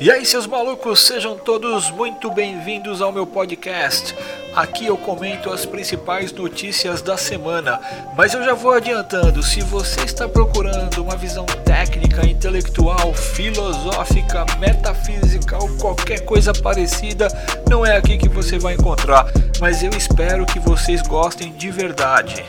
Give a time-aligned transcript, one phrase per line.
[0.00, 4.12] E aí, seus malucos, sejam todos muito bem-vindos ao meu podcast.
[4.52, 7.80] Aqui eu comento as principais notícias da semana,
[8.16, 15.62] mas eu já vou adiantando: se você está procurando uma visão técnica, intelectual, filosófica, metafísica
[15.62, 17.28] ou qualquer coisa parecida,
[17.70, 19.26] não é aqui que você vai encontrar.
[19.60, 22.44] Mas eu espero que vocês gostem de verdade.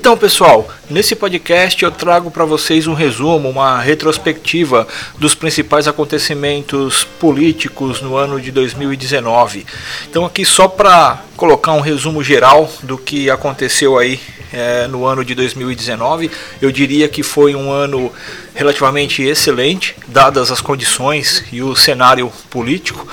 [0.00, 7.04] Então, pessoal, nesse podcast eu trago para vocês um resumo, uma retrospectiva dos principais acontecimentos
[7.04, 9.66] políticos no ano de 2019.
[10.08, 14.18] Então, aqui só para colocar um resumo geral do que aconteceu aí
[14.50, 16.30] é, no ano de 2019,
[16.62, 18.10] eu diria que foi um ano
[18.54, 23.06] relativamente excelente, dadas as condições e o cenário político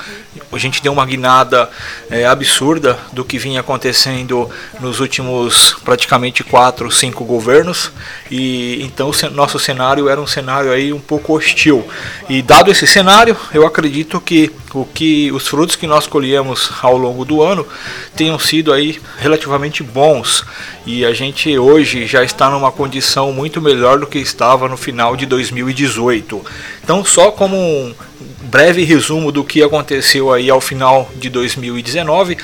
[0.50, 1.68] a gente deu uma guinada
[2.10, 4.48] é, absurda do que vinha acontecendo
[4.80, 7.92] nos últimos praticamente quatro, cinco governos.
[8.30, 11.86] E então nosso cenário era um cenário aí um pouco hostil.
[12.28, 16.96] E dado esse cenário eu acredito que o que os frutos que nós colhemos ao
[16.96, 17.66] longo do ano
[18.14, 20.44] tenham sido aí relativamente bons.
[20.86, 25.16] E a gente hoje já está numa condição muito melhor do que estava no final
[25.16, 26.44] de 2018
[26.88, 27.94] então só como um
[28.42, 32.36] breve resumo do que aconteceu aí ao final de 2019.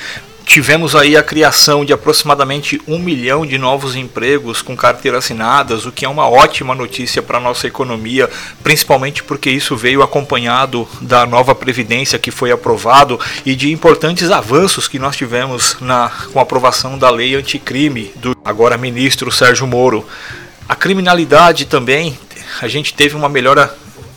[0.45, 5.91] Tivemos aí a criação de aproximadamente um milhão de novos empregos com carteiras assinadas, o
[5.91, 8.29] que é uma ótima notícia para a nossa economia,
[8.63, 14.87] principalmente porque isso veio acompanhado da nova Previdência que foi aprovado e de importantes avanços
[14.87, 20.05] que nós tivemos na, com a aprovação da lei anticrime do agora ministro Sérgio Moro.
[20.69, 22.17] A criminalidade também,
[22.61, 23.75] a gente teve uma melhora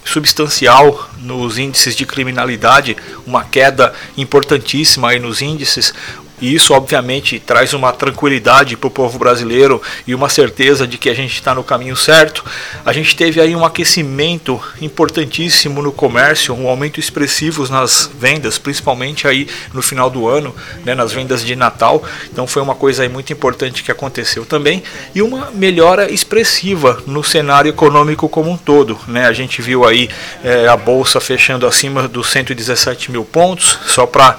[0.09, 5.95] substancial nos índices de criminalidade, uma queda importantíssima aí nos índices,
[6.41, 11.09] e isso, obviamente, traz uma tranquilidade para o povo brasileiro e uma certeza de que
[11.09, 12.45] a gente está no caminho certo.
[12.85, 19.27] A gente teve aí um aquecimento importantíssimo no comércio, um aumento expressivo nas vendas, principalmente
[19.27, 20.55] aí no final do ano,
[20.85, 22.03] né, nas vendas de Natal.
[22.33, 24.83] Então foi uma coisa aí muito importante que aconteceu também
[25.15, 28.99] e uma melhora expressiva no cenário econômico como um todo.
[29.09, 29.27] Né?
[29.27, 30.09] A gente viu aí
[30.45, 34.37] é, a bolsa fechando acima dos 117 mil pontos, só para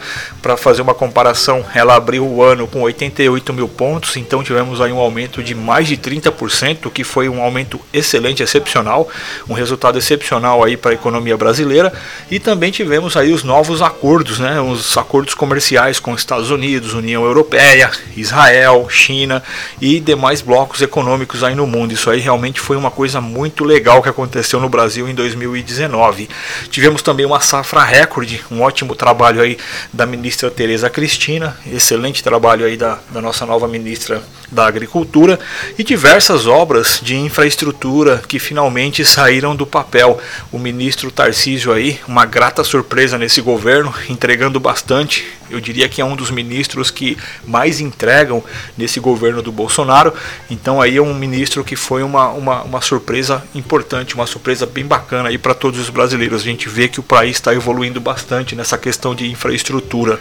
[0.57, 4.91] fazer uma comparação, ela ela abriu o ano com 88 mil pontos, então tivemos aí
[4.91, 9.09] um aumento de mais de 30%, que foi um aumento excelente, excepcional,
[9.49, 11.91] um resultado excepcional aí para a economia brasileira.
[12.29, 17.23] E também tivemos aí os novos acordos, né, os acordos comerciais com Estados Unidos, União
[17.23, 19.41] Europeia, Israel, China
[19.81, 21.93] e demais blocos econômicos aí no mundo.
[21.93, 26.29] Isso aí realmente foi uma coisa muito legal que aconteceu no Brasil em 2019.
[26.69, 29.57] Tivemos também uma safra recorde, um ótimo trabalho aí
[29.91, 35.39] da ministra Tereza Cristina excelente trabalho aí da, da nossa nova ministra da Agricultura
[35.77, 40.19] e diversas obras de infraestrutura que finalmente saíram do papel.
[40.51, 45.25] O ministro Tarcísio aí, uma grata surpresa nesse governo, entregando bastante.
[45.49, 48.43] Eu diria que é um dos ministros que mais entregam
[48.77, 50.13] nesse governo do Bolsonaro.
[50.49, 54.85] Então aí é um ministro que foi uma, uma, uma surpresa importante, uma surpresa bem
[54.85, 56.41] bacana aí para todos os brasileiros.
[56.41, 60.19] A gente vê que o país está evoluindo bastante nessa questão de infraestrutura.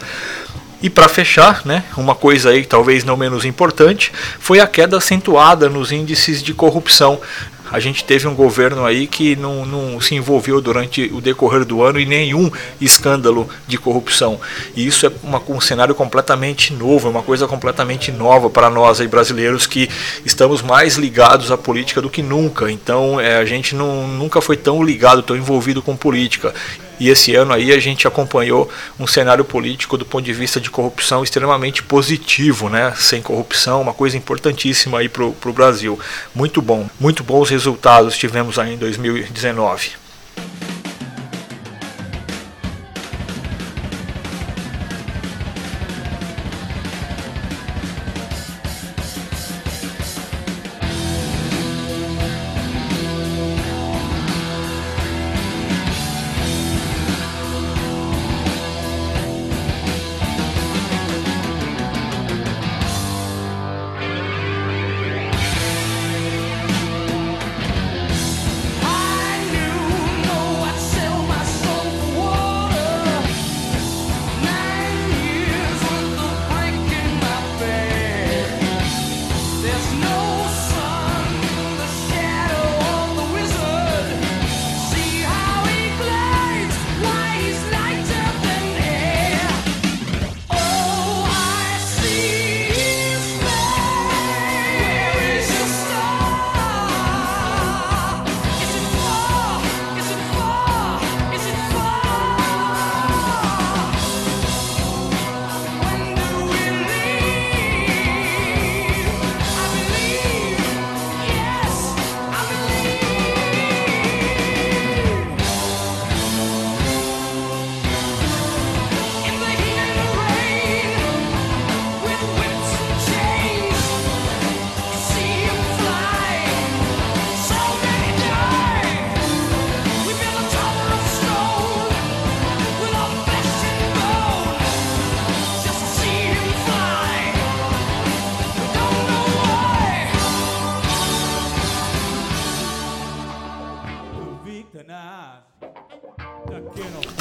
[0.81, 5.69] E para fechar, né, uma coisa aí talvez não menos importante, foi a queda acentuada
[5.69, 7.19] nos índices de corrupção
[7.71, 11.83] a gente teve um governo aí que não, não se envolveu durante o decorrer do
[11.83, 12.51] ano em nenhum
[12.81, 14.39] escândalo de corrupção.
[14.75, 18.99] E isso é uma, um cenário completamente novo, é uma coisa completamente nova para nós
[18.99, 19.87] aí brasileiros que
[20.25, 22.71] estamos mais ligados à política do que nunca.
[22.71, 26.53] Então é, a gente não, nunca foi tão ligado, tão envolvido com política.
[26.99, 30.69] E esse ano aí a gente acompanhou um cenário político do ponto de vista de
[30.69, 32.93] corrupção extremamente positivo, né?
[32.97, 35.99] Sem corrupção, uma coisa importantíssima aí para o Brasil.
[36.35, 39.91] Muito bom, muito bons resultados tivemos aí em 2019.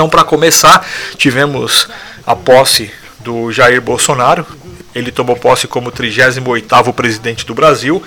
[0.09, 0.89] Então, para começar,
[1.19, 1.87] tivemos
[2.27, 2.91] a posse
[3.21, 4.47] do Jair Bolsonaro.
[4.95, 8.03] Ele tomou posse como 38º presidente do Brasil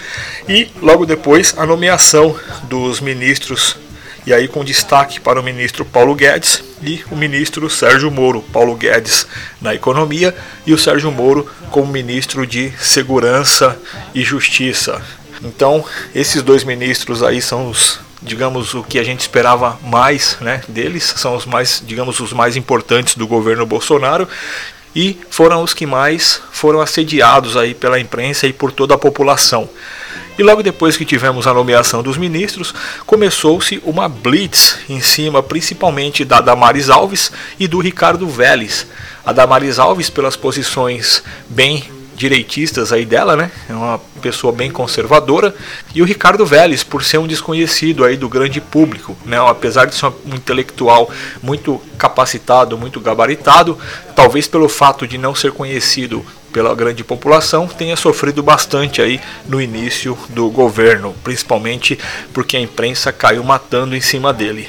[0.50, 3.78] e logo depois a nomeação dos ministros
[4.26, 8.76] e aí com destaque para o ministro Paulo Guedes e o ministro Sérgio Moro, Paulo
[8.76, 9.28] Guedes
[9.62, 13.78] na economia e o Sérgio Moro como ministro de Segurança
[14.16, 15.00] e Justiça.
[15.44, 20.62] Então, esses dois ministros aí são os digamos o que a gente esperava mais, né,
[20.68, 24.28] deles, são os mais, digamos, os mais importantes do governo Bolsonaro
[24.96, 29.70] e foram os que mais foram assediados aí pela imprensa e por toda a população.
[30.38, 32.74] E logo depois que tivemos a nomeação dos ministros,
[33.06, 38.88] começou-se uma blitz em cima principalmente da Damares Alves e do Ricardo Vélez.
[39.26, 41.84] A Damares Alves pelas posições bem
[42.22, 43.52] direitistas aí dela, né?
[43.68, 45.56] É uma pessoa bem conservadora.
[45.96, 49.38] E o Ricardo Vélez, por ser um desconhecido aí do grande público, né?
[49.40, 51.10] Apesar de ser um intelectual
[51.42, 53.76] muito capacitado, muito gabaritado,
[54.16, 56.24] talvez pelo fato de não ser conhecido
[56.54, 61.98] pela grande população, tenha sofrido bastante aí no início do governo, principalmente
[62.34, 64.68] porque a imprensa caiu matando em cima dele.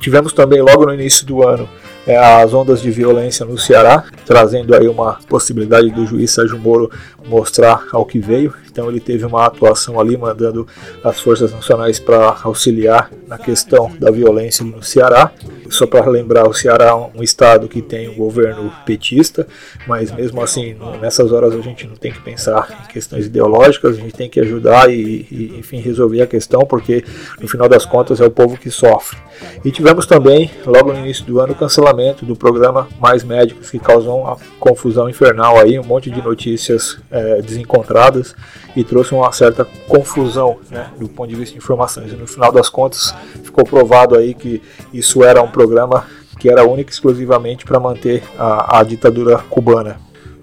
[0.00, 1.68] Tivemos também logo no início do ano
[2.16, 6.90] as ondas de violência no Ceará, trazendo aí uma possibilidade do juiz Sérgio Moro
[7.26, 8.54] mostrar ao que veio.
[8.78, 10.64] Então ele teve uma atuação ali mandando
[11.02, 15.32] as forças nacionais para auxiliar na questão da violência no Ceará.
[15.68, 19.46] Só para lembrar, o Ceará é um estado que tem um governo petista,
[19.86, 24.00] mas mesmo assim, nessas horas a gente não tem que pensar em questões ideológicas, a
[24.00, 27.04] gente tem que ajudar e, e enfim, resolver a questão, porque
[27.40, 29.18] no final das contas é o povo que sofre.
[29.64, 33.78] E tivemos também, logo no início do ano, o cancelamento do programa Mais Médicos, que
[33.78, 38.34] causou uma confusão infernal aí, um monte de notícias é, desencontradas
[38.78, 42.12] e trouxe uma certa confusão né, do ponto de vista de informações.
[42.12, 44.62] E no final das contas, ficou provado aí que
[44.94, 46.06] isso era um programa
[46.38, 49.98] que era único exclusivamente para manter a, a ditadura cubana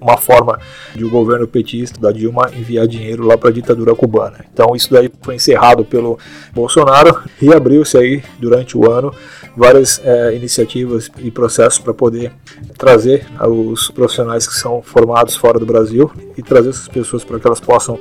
[0.06, 0.60] uma forma
[0.96, 4.46] de o governo petista da Dilma enviar dinheiro lá para a ditadura cubana.
[4.54, 6.20] Então isso daí foi encerrado pelo
[6.54, 9.12] Bolsonaro e abriu-se aí durante o ano
[9.58, 12.32] várias é, iniciativas e processos para poder
[12.78, 17.48] trazer os profissionais que são formados fora do Brasil e trazer essas pessoas para que
[17.48, 17.98] elas possam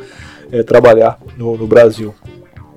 [0.53, 2.15] é, trabalhar no, no Brasil.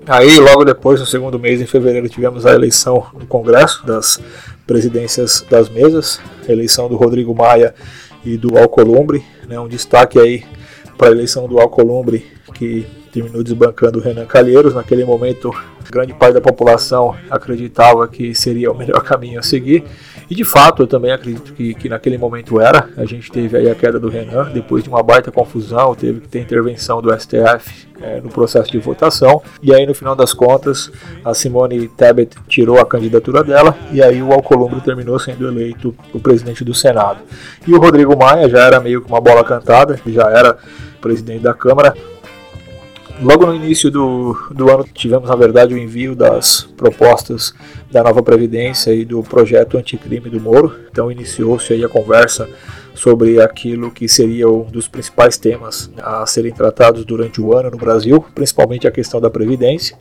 [0.08, 4.22] Aí, logo depois, no segundo mês, em fevereiro, tivemos a eleição no Congresso das
[4.66, 7.76] presidências das mesas, eleição do Rodrigo Maia
[8.28, 10.44] e do Alcolumbre, né, um destaque aí
[10.98, 12.86] para a eleição do Alcolumbre, que
[13.18, 14.76] terminou desbancando o Renan Calheiros.
[14.76, 15.52] Naquele momento,
[15.90, 19.84] grande parte da população acreditava que seria o melhor caminho a seguir.
[20.30, 22.90] E de fato, eu também acredito que, que naquele momento era.
[22.98, 26.28] A gente teve aí a queda do Renan, depois de uma baita confusão, teve que
[26.28, 29.42] ter intervenção do STF é, no processo de votação.
[29.64, 30.92] E aí, no final das contas,
[31.24, 36.20] a Simone Tebet tirou a candidatura dela e aí o Alcolumbre terminou sendo eleito o
[36.20, 37.20] presidente do Senado.
[37.66, 40.58] E o Rodrigo Maia já era meio que uma bola cantada, já era
[41.00, 41.96] presidente da Câmara.
[43.20, 47.52] Logo no início do, do ano tivemos, na verdade, o envio das propostas
[47.92, 50.76] da nova Previdência e do projeto anticrime do Moro.
[50.92, 52.48] Então iniciou-se aí a conversa
[52.94, 57.78] sobre aquilo que seria um dos principais temas a serem tratados durante o ano no
[57.78, 59.98] Brasil, principalmente a questão da Previdência.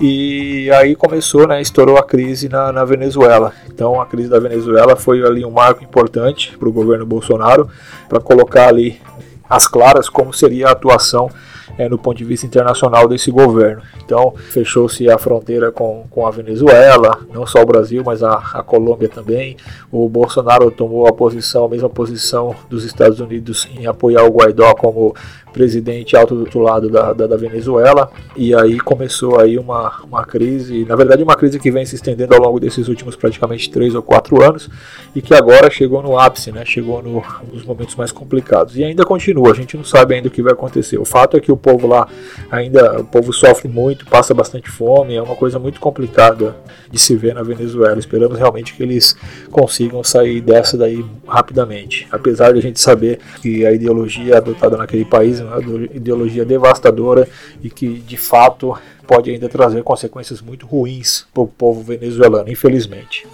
[0.00, 3.52] E aí começou, né, estourou a crise na, na Venezuela.
[3.68, 7.68] Então a crise da Venezuela foi ali um marco importante para o governo Bolsonaro,
[8.08, 9.00] para colocar ali
[9.48, 11.30] as claras como seria a atuação
[11.78, 13.82] é, no ponto de vista internacional desse governo.
[14.04, 18.62] Então, fechou-se a fronteira com, com a Venezuela, não só o Brasil, mas a, a
[18.62, 19.56] Colômbia também.
[19.90, 24.74] O Bolsonaro tomou a posição, a mesma posição dos Estados Unidos em apoiar o Guaidó
[24.74, 25.14] como
[25.52, 30.84] presidente alto do lado da, da, da, Venezuela e aí começou aí uma, uma crise,
[30.84, 34.02] na verdade uma crise que vem se estendendo ao longo desses últimos praticamente três ou
[34.02, 34.68] quatro anos
[35.14, 36.64] e que agora chegou no ápice, né?
[36.64, 40.30] chegou no, nos momentos mais complicados e ainda continua, a gente não sabe ainda o
[40.30, 40.98] que vai acontecer.
[40.98, 42.08] O fato é que o povo lá
[42.50, 46.56] ainda, o povo sofre muito, passa bastante fome, é uma coisa muito complicada
[46.90, 47.98] de se ver na Venezuela.
[47.98, 49.16] Esperamos realmente que eles
[49.50, 55.04] consigam sair dessa daí rapidamente, apesar de a gente saber que a ideologia adotada naquele
[55.04, 55.58] país uma
[55.94, 57.28] ideologia devastadora
[57.62, 63.26] e que de fato pode ainda trazer consequências muito ruins para o povo venezuelano, infelizmente.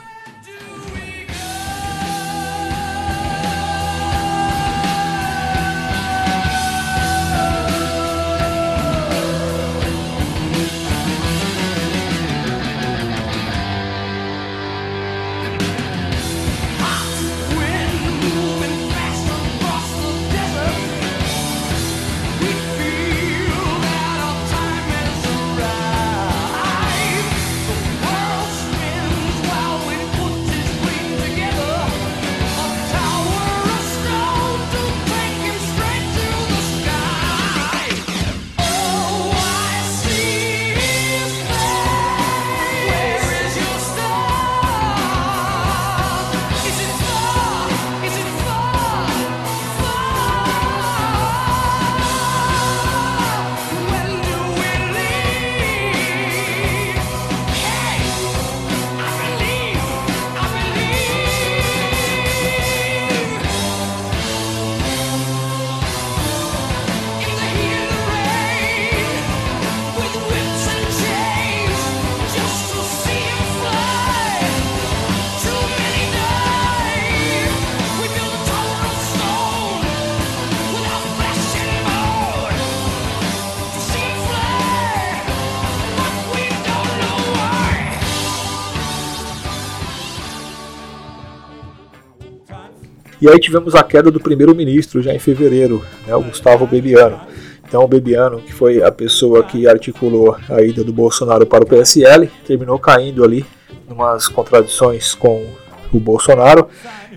[93.27, 97.19] E aí tivemos a queda do primeiro-ministro já em fevereiro, né, o Gustavo Bebiano.
[97.67, 101.67] Então o Bebiano, que foi a pessoa que articulou a ida do Bolsonaro para o
[101.67, 103.45] PSL, terminou caindo ali
[103.89, 105.45] umas contradições com
[105.93, 106.69] o Bolsonaro.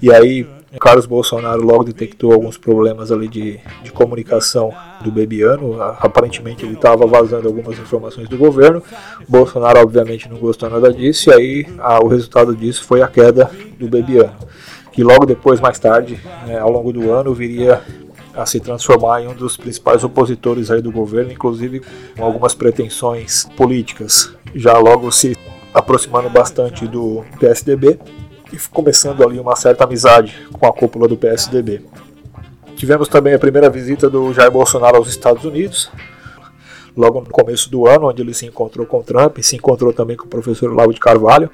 [0.02, 0.48] E aí
[0.78, 4.72] Carlos Bolsonaro logo detectou alguns problemas ali de, de comunicação
[5.04, 5.82] do Bebiano.
[5.82, 8.84] Aparentemente ele estava vazando algumas informações do governo.
[9.28, 13.50] Bolsonaro obviamente não gostou nada disso e aí a, o resultado disso foi a queda
[13.80, 14.36] do Bebiano,
[14.92, 17.82] que logo depois, mais tarde, né, ao longo do ano, viria
[18.34, 21.82] a se transformar em um dos principais opositores aí do governo, inclusive
[22.18, 25.36] com algumas pretensões políticas, já logo se
[25.74, 28.00] aproximando bastante do PSDB
[28.52, 31.82] e começando ali uma certa amizade com a cúpula do PSDB.
[32.76, 35.92] Tivemos também a primeira visita do Jair Bolsonaro aos Estados Unidos,
[37.00, 40.18] logo no começo do ano, onde ele se encontrou com Trump e se encontrou também
[40.18, 41.50] com o professor Olavo de Carvalho.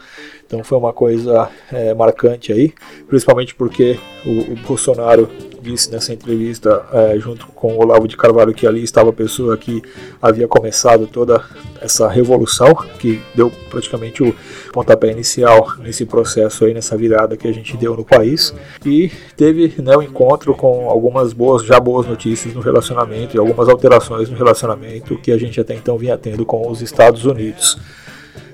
[0.45, 2.73] Então foi uma coisa é, marcante aí,
[3.07, 5.29] principalmente porque o, o Bolsonaro
[5.65, 9.57] disse nessa entrevista, é, junto com o Olavo de Carvalho, que ali estava a pessoa
[9.57, 9.81] que
[10.21, 11.43] havia começado toda
[11.81, 14.35] essa revolução, que deu praticamente o
[14.71, 18.53] pontapé inicial nesse processo aí, nessa virada que a gente deu no país.
[18.85, 23.67] E teve né, um encontro com algumas boas, já boas notícias no relacionamento e algumas
[23.67, 27.77] alterações no relacionamento que a gente até então vinha tendo com os Estados Unidos.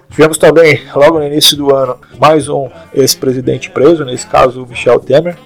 [0.10, 5.00] Tivemos também, logo no início do ano, mais um ex-presidente preso, nesse caso o Michel
[5.00, 5.38] Temer.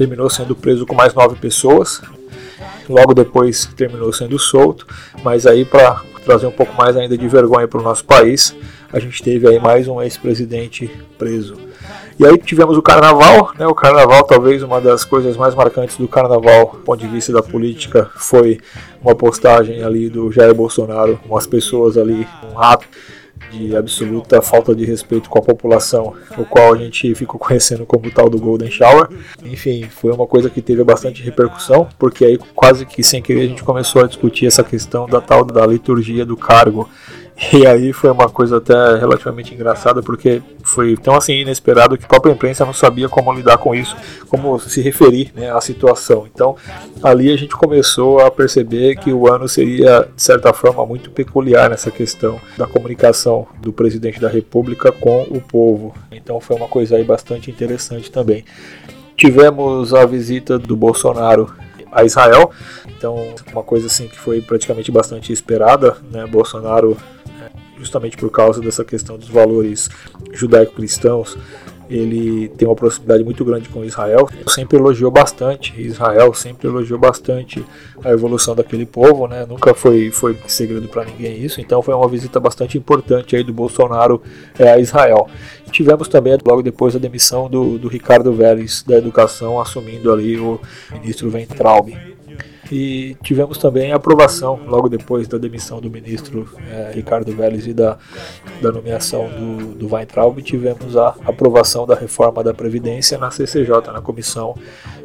[0.00, 2.00] Terminou sendo preso com mais nove pessoas.
[2.88, 4.86] Logo depois terminou sendo solto.
[5.22, 8.56] Mas aí, para trazer um pouco mais ainda de vergonha para o nosso país,
[8.90, 11.54] a gente teve aí mais um ex-presidente preso.
[12.18, 13.66] E aí tivemos o carnaval, né?
[13.66, 17.42] O carnaval, talvez uma das coisas mais marcantes do carnaval, do ponto de vista da
[17.42, 18.58] política, foi
[19.02, 22.86] uma postagem ali do Jair Bolsonaro, umas pessoas ali, um rato
[23.50, 28.10] de absoluta falta de respeito com a população, o qual a gente ficou conhecendo como
[28.10, 29.08] tal do Golden Shower.
[29.44, 33.46] Enfim, foi uma coisa que teve bastante repercussão, porque aí quase que sem querer a
[33.48, 36.88] gente começou a discutir essa questão da tal da liturgia do cargo
[37.52, 42.08] e aí foi uma coisa até relativamente engraçada, porque foi tão assim inesperado que a
[42.08, 43.96] própria imprensa não sabia como lidar com isso,
[44.28, 46.28] como se referir né, à situação.
[46.32, 46.54] Então
[47.02, 51.70] ali a gente começou a perceber que o ano seria, de certa forma, muito peculiar
[51.70, 55.94] nessa questão da comunicação do presidente da República com o povo.
[56.12, 58.44] Então foi uma coisa aí bastante interessante também.
[59.16, 61.50] Tivemos a visita do Bolsonaro
[61.92, 62.50] a Israel.
[62.86, 66.26] Então, uma coisa assim que foi praticamente bastante esperada, né?
[66.26, 66.96] Bolsonaro
[67.80, 69.88] justamente por causa dessa questão dos valores
[70.32, 71.36] judaico-cristãos,
[71.90, 74.28] ele tem uma proximidade muito grande com Israel.
[74.46, 77.64] Sempre elogiou bastante Israel, sempre elogiou bastante
[78.04, 79.44] a evolução daquele povo, né?
[79.44, 81.60] Nunca foi, foi segredo para ninguém isso.
[81.60, 84.22] Então foi uma visita bastante importante aí do Bolsonaro
[84.56, 85.28] é, a Israel.
[85.72, 90.60] Tivemos também logo depois a demissão do, do Ricardo Vélez da Educação, assumindo ali o
[90.92, 91.96] ministro Ventralbe.
[92.70, 97.74] E tivemos também a aprovação, logo depois da demissão do ministro é, Ricardo Vélez e
[97.74, 97.98] da,
[98.62, 104.00] da nomeação do, do Weintraub, tivemos a aprovação da reforma da Previdência na CCJ, na
[104.00, 104.54] Comissão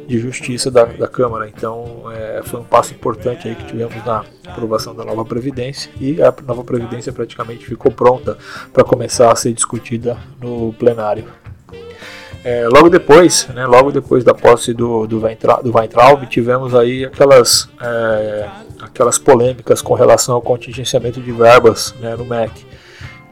[0.06, 1.48] de Justiça da, da Câmara.
[1.48, 6.22] Então é, foi um passo importante aí que tivemos na aprovação da nova Previdência e
[6.22, 8.38] a nova Previdência praticamente ficou pronta
[8.72, 11.24] para começar a ser discutida no plenário.
[12.48, 17.04] É, logo depois, né, logo depois da posse do, do, Weintraub, do Weintraub, tivemos aí
[17.04, 18.48] aquelas, é,
[18.78, 22.64] aquelas polêmicas com relação ao contingenciamento de verbas né, no MEC.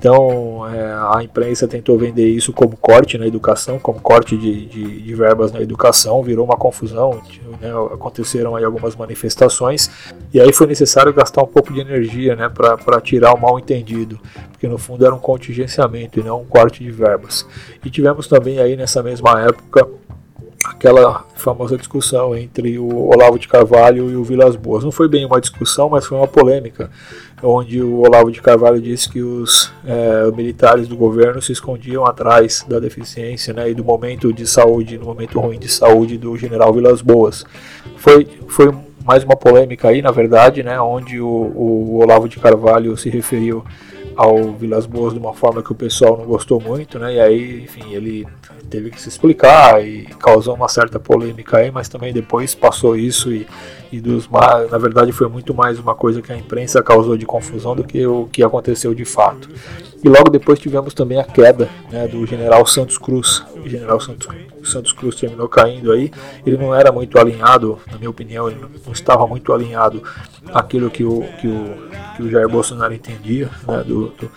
[0.04, 5.00] Então é, a imprensa tentou vender isso como corte na educação, como corte de, de,
[5.00, 7.22] de verbas na educação, virou uma confusão,
[7.58, 9.90] né, aconteceram aí algumas manifestações
[10.30, 14.20] e aí foi necessário gastar um pouco de energia né, para tirar o mal entendido,
[14.50, 17.46] porque no fundo era um contingenciamento e não um corte de verbas.
[17.82, 19.88] E tivemos também aí nessa mesma época
[20.64, 24.84] aquela famosa discussão entre o Olavo de Carvalho e o Vilas Boas.
[24.84, 26.90] Não foi bem uma discussão, mas foi uma polêmica,
[27.42, 32.64] onde o Olavo de Carvalho disse que os é, militares do governo se escondiam atrás
[32.68, 36.72] da deficiência né, e do momento de saúde, no momento ruim de saúde do general
[36.72, 37.44] Vilas Boas.
[37.96, 38.72] Foi, foi
[39.04, 43.62] mais uma polêmica aí, na verdade, né, onde o, o Olavo de Carvalho se referiu
[44.16, 47.14] ao Vilas Boas de uma forma que o pessoal não gostou muito, né?
[47.14, 48.26] E aí, enfim, ele
[48.70, 53.32] teve que se explicar e causou uma certa polêmica aí, mas também depois passou isso
[53.32, 53.46] e,
[53.92, 57.76] e dos na verdade foi muito mais uma coisa que a imprensa causou de confusão
[57.76, 59.48] do que o que aconteceu de fato.
[60.04, 63.42] E logo depois tivemos também a queda né, do general Santos Cruz.
[63.56, 64.28] O general Santos,
[64.62, 66.12] Santos Cruz terminou caindo aí.
[66.44, 70.02] Ele não era muito alinhado, na minha opinião, ele não estava muito alinhado
[70.52, 71.74] àquilo que o, que o,
[72.16, 74.30] que o Jair Bolsonaro entendia né, do, do,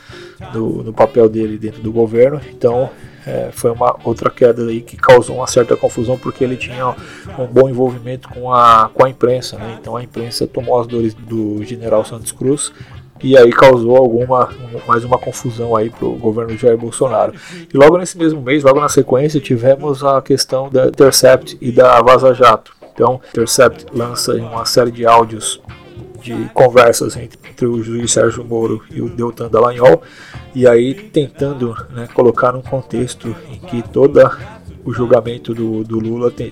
[0.53, 2.39] do, do papel dele dentro do governo.
[2.49, 2.89] Então
[3.25, 6.95] é, foi uma outra queda aí que causou uma certa confusão porque ele tinha
[7.37, 9.77] um bom envolvimento com a, com a imprensa, né?
[9.77, 12.71] então a imprensa tomou as dores do general Santos Cruz
[13.21, 14.49] e aí causou alguma
[14.87, 17.33] mais uma confusão aí para o governo de Jair Bolsonaro.
[17.73, 22.01] E logo nesse mesmo mês, logo na sequência, tivemos a questão da Intercept e da
[22.01, 22.73] Vaza Jato.
[22.93, 25.61] Então, Intercept lança uma série de áudios
[26.21, 30.01] de conversas entre, entre, o juiz Sérgio Moro e o Deltan Dallagnol,
[30.53, 34.19] e aí tentando né, colocar num contexto em que todo
[34.83, 36.51] o julgamento do, do Lula tem,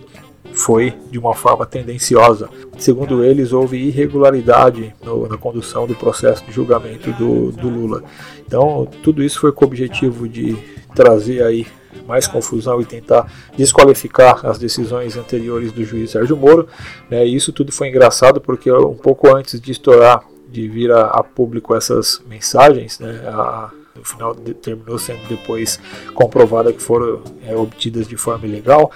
[0.56, 2.50] foi de uma forma tendenciosa.
[2.78, 8.04] Segundo eles, houve irregularidade no, na condução do processo de julgamento do, do Lula.
[8.48, 10.58] Então, tudo isso foi com o objetivo de
[10.94, 11.68] trazer aí
[12.08, 16.68] mais confusão e tentar desqualificar as decisões anteriores do juiz Sérgio Moro.
[17.10, 21.08] Né, e isso tudo foi engraçado porque um pouco antes de estourar, de vir a,
[21.08, 25.80] a público essas mensagens, né, a, no final de, terminou sendo depois
[26.14, 28.92] comprovada que foram é, obtidas de forma ilegal.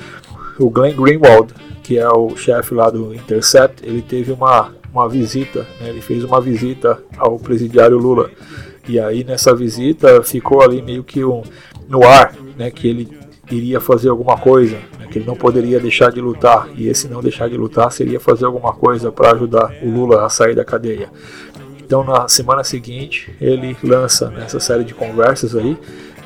[0.60, 5.66] O Glenn Greenwald, que é o chefe lá do Intercept, ele teve uma, uma visita,
[5.80, 8.30] né, ele fez uma visita ao presidiário Lula.
[8.88, 11.42] E aí nessa visita ficou ali meio que um,
[11.88, 13.18] no ar né, que ele
[13.50, 17.22] iria fazer alguma coisa, né, que ele não poderia deixar de lutar, e esse não
[17.22, 21.10] deixar de lutar seria fazer alguma coisa para ajudar o Lula a sair da cadeia.
[21.82, 25.78] Então na semana seguinte ele lança essa série de conversas aí,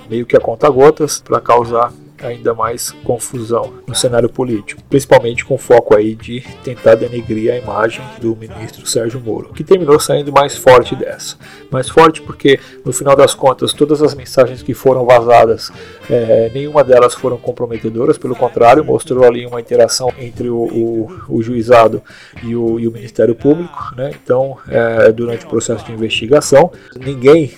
[0.10, 1.94] meio que a conta gotas, para causar
[2.24, 8.04] ainda mais confusão no cenário político, principalmente com foco aí de tentar denegrir a imagem
[8.20, 11.36] do ministro Sérgio Moro, que terminou saindo mais forte dessa.
[11.72, 15.72] Mais forte porque, no final das contas, todas as mensagens que foram vazadas,
[16.10, 21.42] é, nenhuma delas foram comprometedoras, pelo contrário, mostrou ali uma interação entre o, o, o
[21.42, 22.02] juizado
[22.44, 23.94] e o, e o, Ministério Público.
[23.96, 24.12] Né?
[24.24, 27.54] Então, é, durante o processo de investigação, ninguém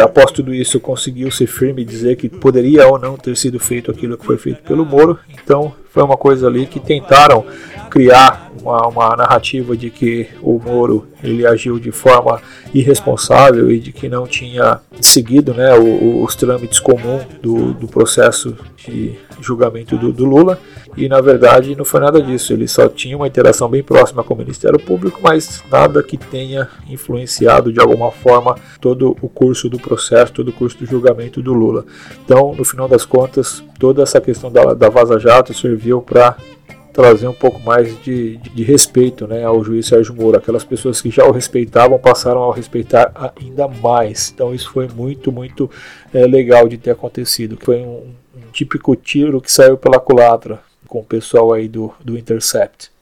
[0.00, 3.90] após tudo isso, conseguiu ser firme e dizer que poderia ou não ter sido feito
[3.90, 5.18] aquilo que foi feito pelo Moro.
[5.28, 7.44] Então, foi uma coisa ali que tentaram
[7.94, 12.42] criar uma, uma, narrativa de que o Moro ele agiu de forma
[12.74, 18.56] irresponsável e de que não tinha seguido né, o, os trâmites comuns do, do processo
[18.76, 20.58] de julgamento do, do, Lula.
[20.96, 22.52] E na verdade não foi nada disso.
[22.52, 26.68] Ele só tinha uma interação bem próxima com o Ministério Público mas nada que tenha
[26.90, 31.54] influenciado de alguma forma todo o curso do processo todo o curso do julgamento do
[31.54, 31.84] Lula.
[32.24, 36.36] Então no final das contas toda essa questão da, da Vaza Jato serviu para
[36.94, 40.38] trazer um pouco mais de, de, de, respeito né, ao juiz Sérgio Moro.
[40.38, 44.30] Aquelas pessoas que já o respeitavam passaram a respeitar ainda mais.
[44.32, 45.68] Então isso foi muito, muito
[46.12, 47.58] é, legal de ter acontecido.
[47.60, 52.16] Foi um, um típico tiro que saiu pela culatra com o pessoal aí do, do
[52.16, 52.93] Intercept.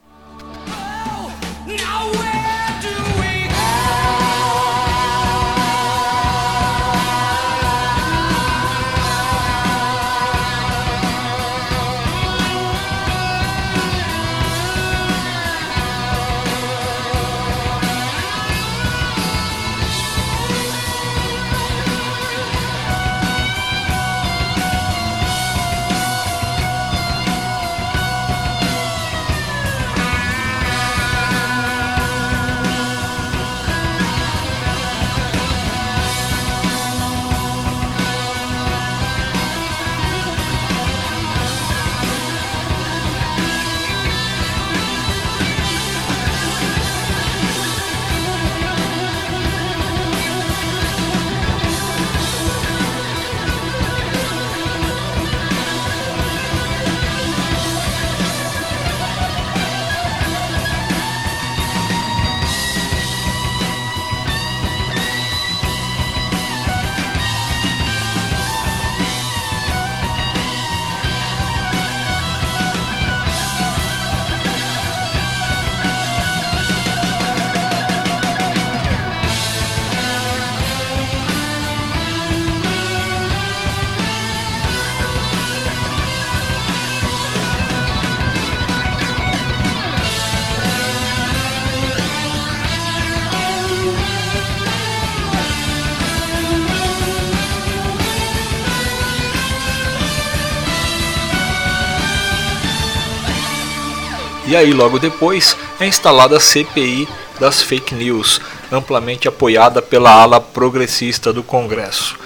[104.52, 107.08] E aí, logo depois, é instalada a CPI
[107.40, 108.38] das fake news,
[108.70, 112.18] amplamente apoiada pela ala progressista do Congresso.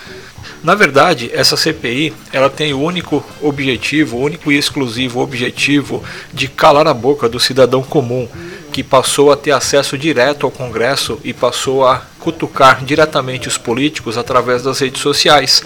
[0.60, 6.48] Na verdade, essa CPI ela tem o único objetivo, o único e exclusivo objetivo de
[6.48, 8.28] calar a boca do cidadão comum
[8.72, 14.18] que passou a ter acesso direto ao Congresso e passou a cutucar diretamente os políticos
[14.18, 15.62] através das redes sociais.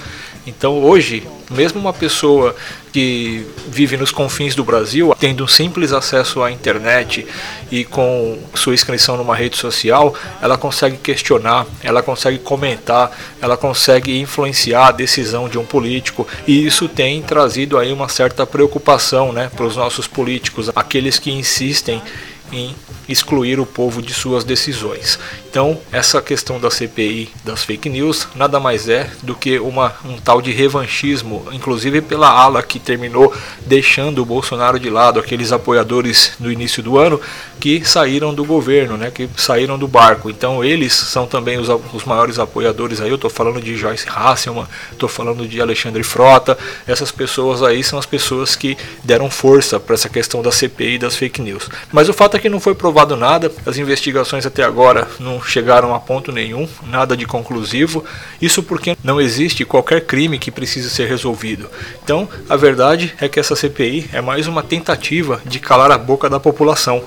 [0.47, 2.55] Então hoje, mesmo uma pessoa
[2.93, 7.27] que vive nos confins do Brasil, tendo simples acesso à internet
[7.71, 14.19] e com sua inscrição numa rede social, ela consegue questionar, ela consegue comentar, ela consegue
[14.19, 16.27] influenciar a decisão de um político.
[16.47, 21.31] E isso tem trazido aí uma certa preocupação, né, para os nossos políticos, aqueles que
[21.31, 22.03] insistem
[22.53, 22.75] em
[23.09, 25.19] excluir o povo de suas decisões.
[25.51, 30.17] Então, essa questão da CPI das fake news nada mais é do que uma, um
[30.17, 33.35] tal de revanchismo, inclusive pela ala que terminou
[33.67, 37.21] deixando o Bolsonaro de lado, aqueles apoiadores no início do ano
[37.59, 40.31] que saíram do governo, né, que saíram do barco.
[40.31, 43.11] Então, eles são também os, os maiores apoiadores aí.
[43.11, 46.57] Eu estou falando de Joyce Hasselman, estou falando de Alexandre Frota.
[46.87, 51.17] Essas pessoas aí são as pessoas que deram força para essa questão da CPI das
[51.17, 51.69] fake news.
[51.93, 55.95] Mas o fato é que não foi provado nada, as investigações até agora não chegaram
[55.95, 58.05] a ponto nenhum, nada de conclusivo.
[58.41, 61.69] Isso porque não existe qualquer crime que precise ser resolvido.
[62.03, 66.29] Então, a verdade é que essa CPI é mais uma tentativa de calar a boca
[66.29, 67.05] da população.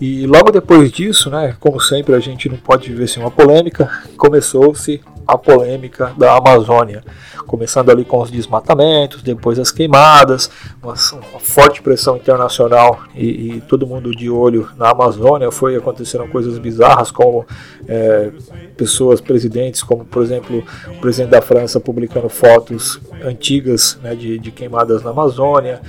[0.00, 3.90] E logo depois disso, né, como sempre a gente não pode viver sem uma polêmica,
[4.16, 7.02] começou-se a polêmica da Amazônia,
[7.46, 10.50] começando ali com os desmatamentos, depois as queimadas,
[10.86, 10.94] uma,
[11.30, 15.50] uma forte pressão internacional e, e, todo mundo de olho na Amazônia.
[15.50, 17.44] Foi aconteceram coisas bizarras como
[17.88, 18.30] é,
[18.76, 24.50] pessoas, presidentes, como por exemplo o presidente da França publicando fotos antigas né, de, de
[24.50, 25.80] queimadas na Amazônia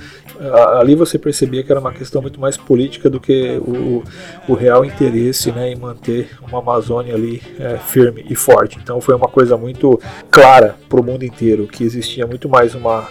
[0.78, 4.02] ali você percebia que era uma questão muito mais política do que o,
[4.48, 8.78] o real interesse né, em manter uma Amazônia ali é, firme e forte.
[8.80, 13.08] Então foi uma coisa muito clara para o mundo inteiro que existia muito mais uma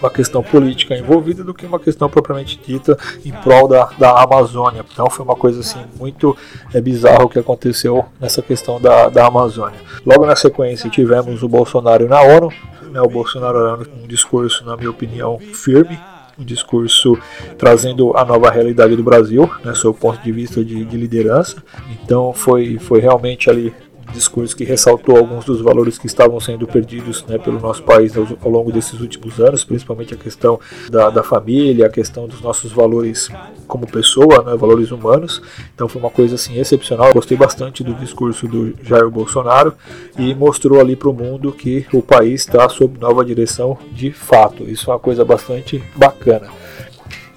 [0.00, 4.84] uma questão política envolvida do que uma questão propriamente dita em prol da, da Amazônia.
[4.92, 6.36] Então foi uma coisa assim muito
[6.72, 9.78] é, bizarra o que aconteceu nessa questão da, da Amazônia.
[10.04, 12.50] Logo na sequência tivemos o Bolsonaro na ONU,
[12.90, 15.98] né, o Bolsonaro dando um discurso, na minha opinião, firme,
[16.38, 17.18] um discurso
[17.58, 21.62] trazendo a nova realidade do Brasil, né, o ponto de vista de, de liderança.
[21.92, 23.72] Então foi, foi realmente ali
[24.10, 28.50] discurso que ressaltou alguns dos valores que estavam sendo perdidos né, pelo nosso país ao
[28.50, 33.28] longo desses últimos anos, principalmente a questão da, da família, a questão dos nossos valores
[33.66, 35.40] como pessoa, né, valores humanos.
[35.74, 37.12] Então foi uma coisa assim excepcional.
[37.12, 39.74] Gostei bastante do discurso do Jair Bolsonaro
[40.18, 44.64] e mostrou ali para o mundo que o país está sob nova direção de fato.
[44.64, 46.48] Isso é uma coisa bastante bacana.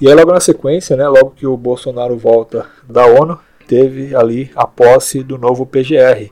[0.02, 4.52] E aí logo na sequência, né, logo que o Bolsonaro volta da ONU, teve ali
[4.56, 6.30] a posse do novo PGR.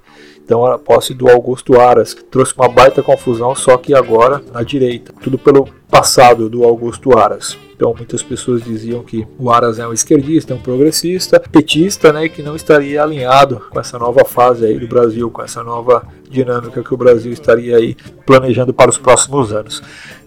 [0.52, 4.62] Então a posse do Augusto Aras, que trouxe uma baita confusão, só que agora na
[4.64, 5.14] direita.
[5.24, 7.58] Tudo pelo passado do Augusto Aras.
[7.74, 12.44] Então muitas pessoas diziam que o Aras é um esquerdista, um progressista, petista, né, que
[12.44, 16.94] não estaria alinhado com essa nova fase aí do Brasil, com essa nova dinâmica que
[16.94, 19.82] o Brasil estaria aí planejando para os próximos anos.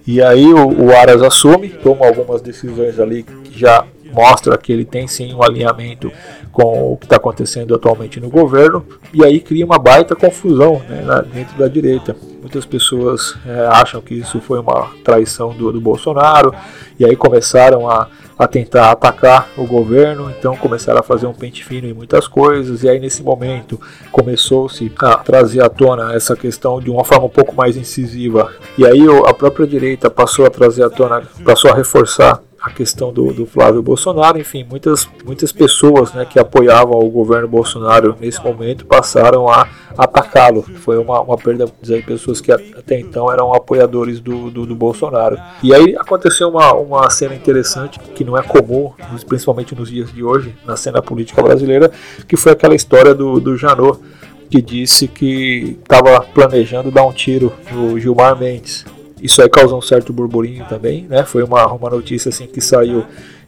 [0.07, 4.85] E aí o, o Aras assume, toma algumas decisões ali que já mostra que ele
[4.85, 6.11] tem sim um alinhamento
[6.53, 11.05] com o que está acontecendo atualmente no governo, e aí cria uma baita confusão né,
[11.33, 12.17] dentro da direita.
[12.41, 16.55] Muitas pessoas é, acham que isso foi uma traição do, do Bolsonaro,
[16.99, 18.07] e aí começaram a,
[18.39, 22.85] a tentar atacar o governo, então começaram a fazer um pente fino em muitas coisas,
[22.85, 23.81] e aí nesse momento
[24.13, 28.87] começou-se a trazer à tona essa questão de uma forma um pouco mais incisiva, e
[28.87, 33.31] aí a própria direita passou a trazer à tona, passou a reforçar a questão do,
[33.31, 38.87] do, Flávio Bolsonaro, enfim, muitas, muitas pessoas né, que apoiavam o governo Bolsonaro nesse momento
[38.87, 40.63] passaram a atacá-lo.
[40.63, 45.39] Foi uma, uma perda de pessoas que até então eram apoiadores do, do, do, Bolsonaro.
[45.63, 48.93] E aí aconteceu uma, uma cena interessante que não é comum,
[49.29, 51.91] principalmente nos dias de hoje, na cena política brasileira,
[52.27, 54.01] que foi aquela história do, do Janot
[54.49, 58.87] que disse que estava planejando dar um tiro no Gilmar Mendes.
[59.25, 61.25] Isso aí causou um certo burburinho também, né?
[61.25, 63.07] Foi uma, uma notícia assim que saiu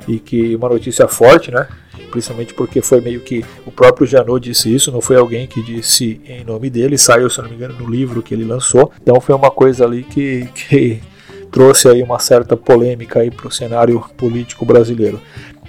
[0.09, 1.69] e que uma notícia forte, né?
[2.11, 6.19] Principalmente porque foi meio que o próprio Janot disse isso, não foi alguém que disse
[6.27, 8.91] em nome dele, saiu, se não me engano, no livro que ele lançou.
[9.03, 10.99] Então foi uma coisa ali que, que
[11.53, 15.21] trouxe aí uma certa polêmica aí para o cenário político brasileiro.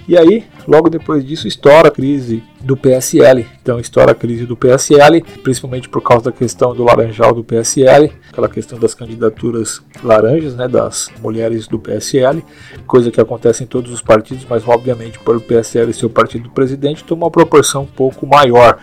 [0.08, 3.46] E aí, logo depois disso, estoura a crise do PSL.
[3.60, 8.10] Então, estoura a crise do PSL, principalmente por causa da questão do laranjal do PSL,
[8.30, 12.42] aquela questão das candidaturas laranjas, né, das mulheres do PSL,
[12.86, 16.44] coisa que acontece em todos os partidos, mas obviamente por o PSL ser o partido
[16.44, 18.78] do presidente, toma uma proporção um pouco maior.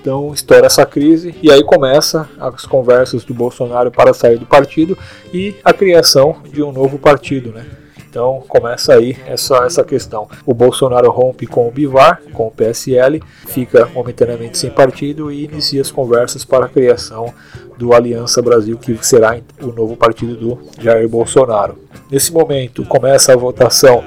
[0.00, 4.98] Então estoura essa crise e aí começa as conversas do Bolsonaro para sair do partido
[5.32, 7.64] e a criação de um novo partido, né?
[8.08, 10.28] Então começa aí essa, essa questão.
[10.44, 15.80] O Bolsonaro rompe com o Bivar, com o PSL, fica momentaneamente sem partido e inicia
[15.80, 17.32] as conversas para a criação
[17.76, 21.78] do Aliança Brasil, que será o novo partido do Jair Bolsonaro.
[22.10, 24.04] Nesse momento começa a votação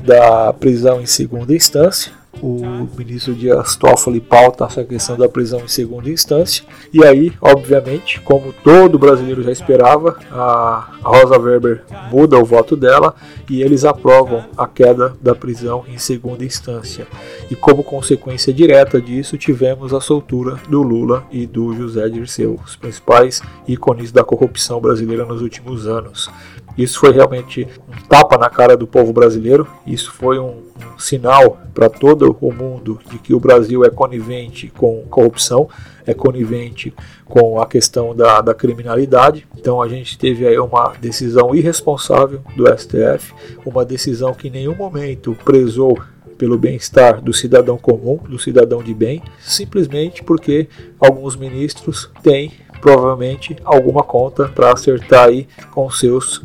[0.00, 5.68] da prisão em segunda instância o ministro Dias Toffoli pauta essa questão da prisão em
[5.68, 6.64] segunda instância.
[6.92, 13.14] E aí, obviamente, como todo brasileiro já esperava, a Rosa Weber muda o voto dela
[13.48, 17.06] e eles aprovam a queda da prisão em segunda instância.
[17.48, 22.74] E como consequência direta disso, tivemos a soltura do Lula e do José Dirceu, os
[22.74, 26.28] principais ícones da corrupção brasileira nos últimos anos.
[26.76, 30.62] Isso foi realmente um tapa na cara do povo brasileiro, isso foi um,
[30.94, 35.68] um sinal para todo o mundo de que o Brasil é conivente com corrupção,
[36.06, 36.92] é conivente
[37.24, 39.46] com a questão da, da criminalidade.
[39.56, 44.74] Então a gente teve aí uma decisão irresponsável do STF, uma decisão que em nenhum
[44.74, 45.98] momento prezou
[46.38, 53.56] pelo bem-estar do cidadão comum, do cidadão de bem, simplesmente porque alguns ministros têm provavelmente
[53.64, 56.42] alguma conta para acertar aí com seus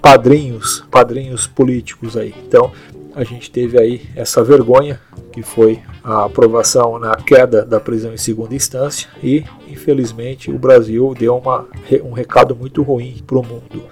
[0.00, 2.32] padrinhos, padrinhos políticos aí.
[2.46, 2.70] Então,
[3.14, 5.00] a gente teve aí essa vergonha
[5.32, 11.12] que foi a aprovação na queda da prisão em segunda instância e, infelizmente, o Brasil
[11.18, 11.66] deu uma,
[12.04, 13.82] um recado muito ruim para o mundo.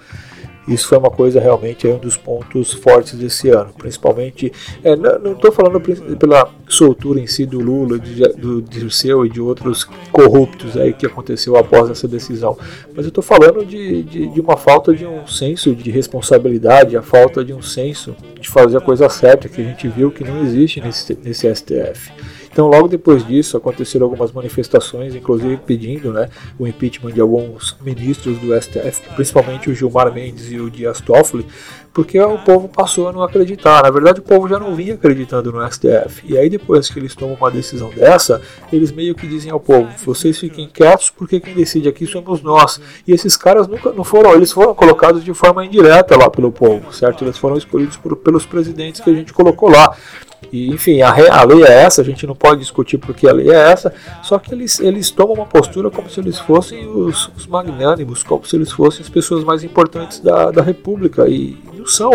[0.69, 4.53] Isso foi uma coisa realmente é um dos pontos fortes desse ano, principalmente.
[4.83, 5.81] É, não estou falando
[6.17, 11.57] pela soltura em si do Lula, do Dirceu e de outros corruptos aí que aconteceu
[11.57, 12.55] após essa decisão,
[12.93, 17.01] mas eu estou falando de, de, de, uma falta de um senso de responsabilidade, a
[17.01, 20.43] falta de um senso de fazer a coisa certa que a gente viu que não
[20.43, 22.11] existe nesse, nesse STF.
[22.51, 28.37] Então, logo depois disso, aconteceram algumas manifestações, inclusive pedindo né, o impeachment de alguns ministros
[28.39, 31.45] do STF, principalmente o Gilmar Mendes e o Dias Toffoli,
[31.93, 33.83] porque o povo passou a não acreditar.
[33.83, 36.23] Na verdade, o povo já não vinha acreditando no STF.
[36.25, 39.89] E aí, depois que eles tomam uma decisão dessa, eles meio que dizem ao povo:
[40.05, 42.79] vocês fiquem quietos, porque quem decide aqui somos nós.
[43.07, 46.93] E esses caras nunca não foram, eles foram colocados de forma indireta lá pelo povo,
[46.93, 47.23] certo?
[47.23, 49.95] Eles foram escolhidos por, pelos presidentes que a gente colocou lá.
[50.51, 53.49] E, enfim, a, a, lei é essa, a gente não pode discutir porque a lei
[53.49, 57.45] é essa, só que eles, eles tomam uma postura como se eles fossem os, os
[57.45, 62.11] magnânimos, como se eles fossem as pessoas mais importantes da, da República, e não são.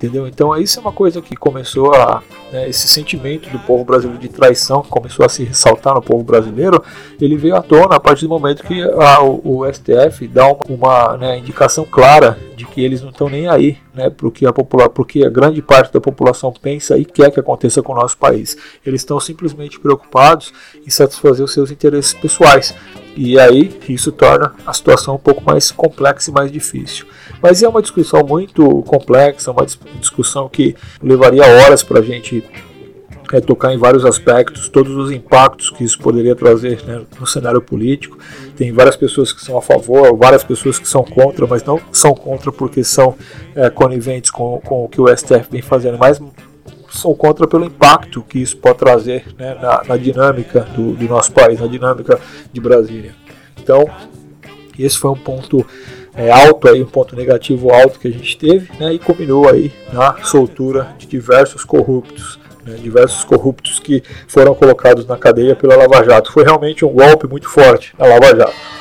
[0.00, 0.26] Entendeu?
[0.26, 2.22] Então isso é uma coisa que começou a.
[2.50, 6.24] Né, esse sentimento do povo brasileiro de traição que começou a se ressaltar no povo
[6.24, 6.82] brasileiro,
[7.20, 10.64] ele veio à tona a partir do momento que a, o, o, STF dá uma,
[10.70, 14.46] uma né, indicação clara de que eles não estão nem aí né, para o que
[14.46, 18.18] a porque a grande parte da população pensa e quer que aconteça com o nosso
[18.18, 18.54] país.
[18.84, 20.52] Eles estão simplesmente preocupados
[20.86, 22.74] em satisfazer os seus interesses pessoais.
[23.16, 27.06] E aí isso torna a situação um pouco mais complexa e mais difícil.
[27.42, 29.64] Mas é uma discussão muito complexa, uma
[29.98, 32.44] discussão que levaria horas para a gente
[33.32, 37.60] é, tocar em vários aspectos, todos os impactos que isso poderia trazer né, no cenário
[37.60, 38.18] político.
[38.56, 42.14] Tem várias pessoas que são a favor, várias pessoas que são contra, mas não são
[42.14, 43.14] contra porque são
[43.54, 46.20] é, coniventes com, com o que o STF vem fazendo, mas
[46.90, 51.32] são contra pelo impacto que isso pode trazer né, na, na, dinâmica do, do nosso
[51.32, 52.18] país, na dinâmica
[52.52, 53.14] de Brasília.
[53.62, 53.88] Então,
[54.76, 55.64] esse foi um ponto
[56.14, 59.72] é, alto aí, um ponto negativo alto que a gente teve, né, e combinou aí
[59.92, 62.39] na soltura de diversos corruptos,
[62.70, 66.32] né, diversos corruptos que foram colocados na cadeia pela Lava Jato.
[66.32, 68.79] Foi realmente um golpe muito forte na Lava Jato.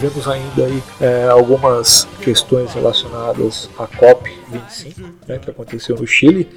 [0.00, 4.94] Tivemos ainda aí é, algumas questões relacionadas à COP25,
[5.28, 6.48] né, que aconteceu no Chile,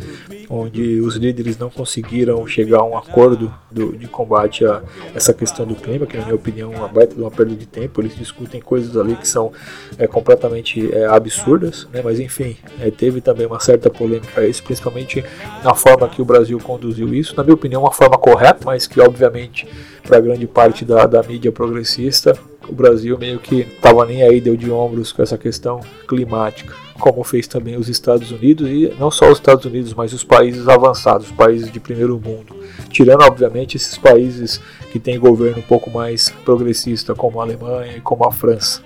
[0.49, 4.81] onde os líderes não conseguiram chegar a um acordo do, de combate a
[5.13, 7.65] essa questão do clima, que na minha opinião é uma baita de uma perda de
[7.65, 7.99] tempo.
[7.99, 9.51] Eles discutem coisas ali que são
[9.97, 14.63] é, completamente é, absurdas, né, mas enfim, é, teve também uma certa polêmica a isso,
[14.63, 15.21] principalmente
[15.61, 17.35] na forma que o Brasil conduziu isso.
[17.35, 19.67] Na minha opinião, uma forma correta, mas que obviamente
[20.01, 24.55] para grande parte da, da mídia progressista o Brasil meio que estava nem aí, deu
[24.55, 29.29] de ombros com essa questão climática, como fez também os Estados Unidos e não só
[29.29, 32.55] os Estados Unidos, mas os países avançados, os países de primeiro mundo,
[32.89, 34.61] tirando obviamente esses países
[34.91, 38.81] que têm governo um pouco mais progressista, como a Alemanha e como a França.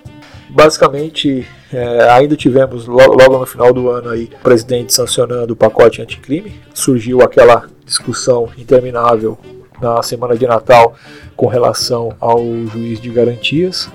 [0.50, 6.00] Basicamente, é, ainda tivemos logo no final do ano aí o presidente sancionando o pacote
[6.00, 6.54] anticrime.
[6.72, 9.38] Surgiu aquela discussão interminável
[9.80, 10.94] na semana de Natal
[11.36, 13.90] com relação ao juiz de garantias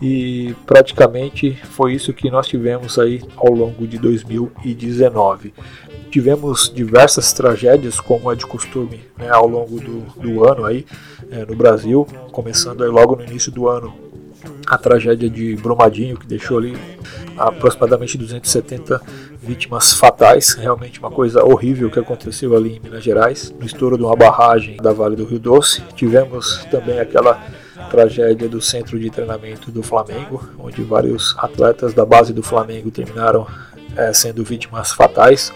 [0.00, 5.54] e praticamente foi isso que nós tivemos aí ao longo de 2019.
[6.10, 10.86] Tivemos diversas tragédias, como é de costume né, ao longo do, do ano aí
[11.30, 13.92] é, no Brasil, começando aí logo no início do ano
[14.66, 16.76] a tragédia de Brumadinho, que deixou ali
[17.36, 19.00] aproximadamente 270
[19.40, 24.02] vítimas fatais, realmente uma coisa horrível que aconteceu ali em Minas Gerais, no estouro de
[24.02, 25.82] uma barragem da Vale do Rio Doce.
[25.94, 27.40] Tivemos também aquela
[27.90, 33.46] tragédia do centro de treinamento do Flamengo, onde vários atletas da base do Flamengo terminaram
[33.96, 35.52] é, sendo vítimas fatais.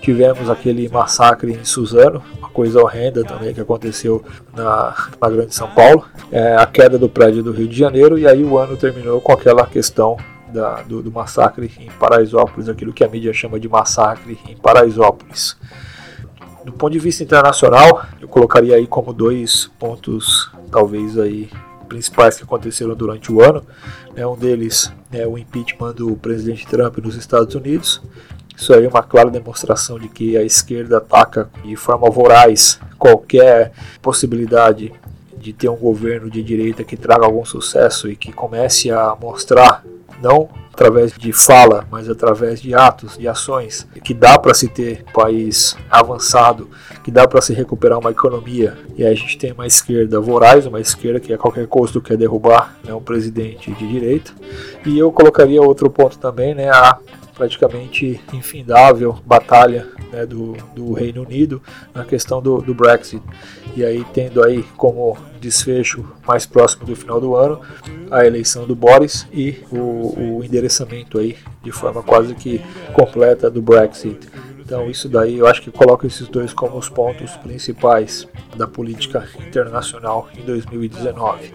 [0.00, 4.24] Tivemos aquele massacre em Suzano, uma coisa horrenda também que aconteceu
[4.56, 8.26] na, na Grande São Paulo, é, a queda do prédio do Rio de Janeiro, e
[8.26, 10.16] aí o ano terminou com aquela questão
[10.50, 15.56] da, do, do, massacre em Paraisópolis, aquilo que a mídia chama de massacre em Paraisópolis.
[16.64, 21.50] Do ponto de vista internacional, eu colocaria aí como dois pontos, talvez aí
[21.88, 23.62] principais que aconteceram durante o ano.
[24.14, 28.00] Né, um deles é o impeachment do presidente Trump nos Estados Unidos
[28.60, 33.72] isso aí é uma clara demonstração de que a esquerda ataca de forma voraz qualquer
[34.02, 34.92] possibilidade
[35.38, 39.82] de ter um governo de direita que traga algum sucesso e que comece a mostrar,
[40.20, 45.04] não através de fala, mas através de atos, de ações, que dá para se ter
[45.08, 46.70] um país avançado,
[47.02, 48.78] que dá para se recuperar uma economia.
[48.96, 52.16] E aí a gente tem uma esquerda voraz, uma esquerda que a qualquer custo quer
[52.16, 54.32] derrubar né, um presidente de direita.
[54.86, 56.98] E eu colocaria outro ponto também, né, a
[57.40, 61.62] praticamente infindável batalha né, do, do, Reino Unido
[61.94, 63.22] na questão do, do, Brexit.
[63.74, 67.58] E aí tendo aí como desfecho mais próximo do final do ano
[68.10, 72.60] a eleição do Boris e o, o endereçamento aí de forma quase que
[72.92, 74.18] completa do Brexit.
[74.70, 79.28] Então isso daí eu acho que coloca esses dois como os pontos principais da política
[79.44, 81.52] internacional em 2019.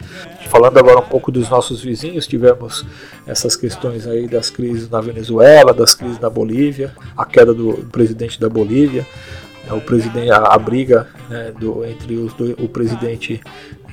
[0.49, 2.85] Falando agora um pouco dos nossos vizinhos, tivemos
[3.25, 8.37] essas questões aí das crises na Venezuela, das crises na Bolívia, a queda do presidente
[8.37, 9.07] da Bolívia,
[9.65, 13.39] né, o presidente, a, a briga né, do, entre os dois, o presidente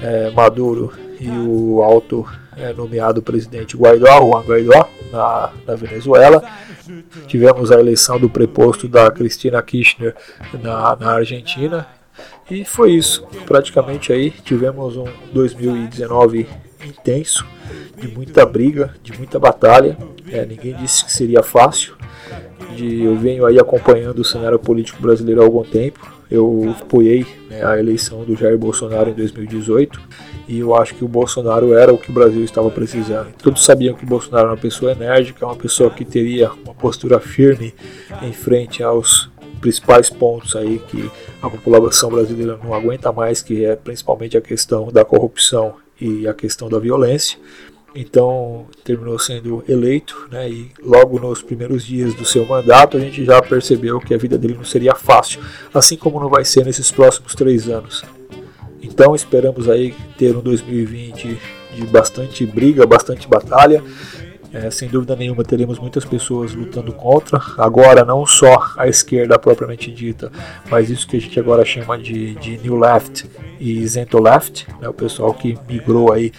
[0.01, 0.93] é, Maduro
[1.23, 6.43] e o alto é, nomeado presidente Guaidó, Juan Guaidó, na, na Venezuela.
[7.29, 10.17] Tivemos a eleição do preposto da Cristina Kirchner
[10.61, 11.87] na, na Argentina.
[12.51, 13.25] E foi isso.
[13.47, 16.49] Praticamente aí tivemos um 2019
[16.85, 17.47] intenso,
[17.97, 19.97] de muita briga, de muita batalha.
[20.29, 21.95] É, ninguém disse que seria fácil.
[22.77, 26.13] De, eu venho aí acompanhando o cenário político brasileiro há algum tempo.
[26.29, 30.01] Eu apoiei né, a eleição do Jair Bolsonaro em 2018
[30.53, 33.33] e eu acho que o Bolsonaro era o que o Brasil estava precisando.
[33.43, 37.19] Todos sabiam que o Bolsonaro era uma pessoa enérgica, uma pessoa que teria uma postura
[37.19, 37.73] firme
[38.21, 39.31] em frente aos
[39.63, 44.93] principais pontos aí que a população brasileira não aguenta mais, que é principalmente a questão
[44.93, 47.39] da corrupção e a questão da violência.
[47.95, 53.25] Então terminou sendo eleito, né, e logo nos primeiros dias do seu mandato a gente
[53.25, 55.41] já percebeu que a vida dele não seria fácil,
[55.73, 58.05] assim como não vai ser nesses próximos três anos.
[58.93, 61.39] Então esperamos aí ter um 2020
[61.75, 63.83] de bastante briga, bastante batalha.
[64.53, 67.41] É, sem dúvida nenhuma teremos muitas pessoas lutando contra.
[67.57, 70.31] Agora não só a esquerda propriamente dita,
[70.71, 73.25] mas isso que a gente agora chama de, de New Left
[73.59, 76.31] e Zento Left, né, o pessoal que migrou aí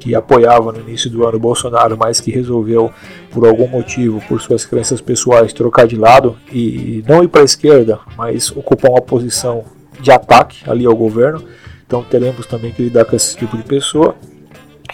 [0.00, 2.90] que apoiava no início do ano Bolsonaro, mas que resolveu,
[3.30, 7.44] por algum motivo, por suas crenças pessoais, trocar de lado e não ir para a
[7.44, 9.64] esquerda, mas ocupar uma posição
[10.00, 11.42] de ataque ali ao governo.
[11.88, 14.14] Então teremos também que lidar com esse tipo de pessoa.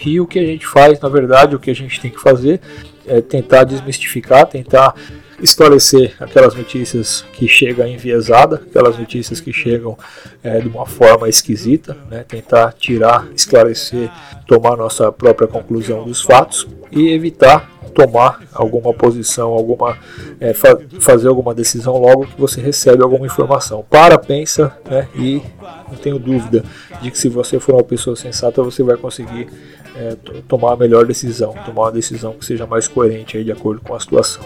[0.05, 2.61] E o que a gente faz, na verdade, o que a gente tem que fazer
[3.05, 4.95] é tentar desmistificar, tentar
[5.41, 9.97] esclarecer aquelas notícias que chegam enviesada, aquelas notícias que chegam
[10.43, 12.23] é, de uma forma esquisita, né?
[12.27, 14.09] tentar tirar, esclarecer,
[14.47, 19.97] tomar nossa própria conclusão dos fatos e evitar tomar alguma posição, alguma
[20.39, 23.85] é, fa fazer alguma decisão logo que você recebe alguma informação.
[23.89, 25.41] Para, pensa né, e
[25.89, 26.63] não tenho dúvida
[27.01, 29.47] de que se você for uma pessoa sensata você vai conseguir
[29.95, 30.17] é,
[30.47, 33.95] tomar a melhor decisão, tomar uma decisão que seja mais coerente aí, de acordo com
[33.95, 34.43] a situação.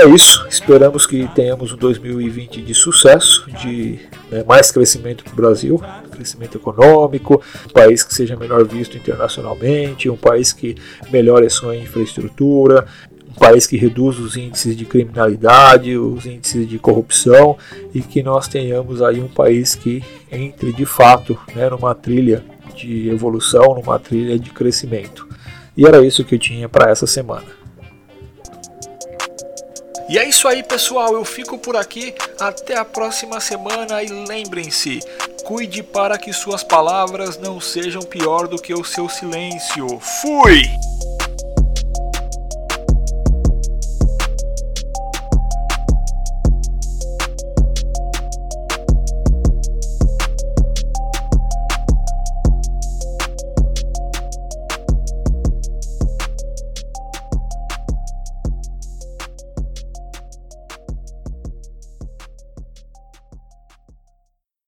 [0.00, 3.98] É isso, esperamos que tenhamos um 2020 de sucesso, de
[4.30, 5.82] né, mais crescimento para o Brasil,
[6.12, 10.76] crescimento econômico, um país que seja melhor visto internacionalmente, um país que
[11.10, 12.86] melhore a sua infraestrutura,
[13.28, 17.58] um país que reduza os índices de criminalidade, os índices de corrupção
[17.92, 23.08] e que nós tenhamos aí um país que entre de fato né, numa trilha de
[23.08, 25.26] evolução, numa trilha de crescimento.
[25.76, 27.57] E era isso que eu tinha para essa semana.
[30.08, 31.12] E é isso aí, pessoal.
[31.12, 32.14] Eu fico por aqui.
[32.40, 34.02] Até a próxima semana.
[34.02, 35.00] E lembrem-se:
[35.44, 40.00] cuide para que suas palavras não sejam pior do que o seu silêncio.
[40.00, 40.62] Fui!